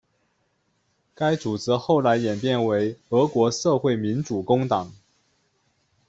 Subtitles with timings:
[1.13, 4.91] 该组织后来演变为俄国社会民主工党。